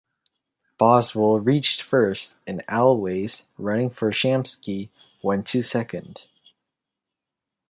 [0.79, 4.89] Boswell reached first and Al Weis, running for Shamsky,
[5.21, 6.23] went to second.